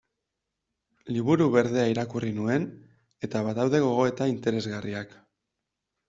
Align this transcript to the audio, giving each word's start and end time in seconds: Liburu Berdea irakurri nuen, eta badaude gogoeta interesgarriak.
Liburu 1.17 1.45
Berdea 1.55 1.83
irakurri 1.91 2.31
nuen, 2.37 2.65
eta 3.27 3.41
badaude 3.49 3.81
gogoeta 3.83 4.29
interesgarriak. 4.31 5.13